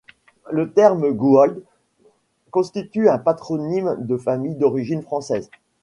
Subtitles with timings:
[0.49, 1.61] Le terme Gouault
[2.49, 5.51] constitue un patronyme de famille d’origine française.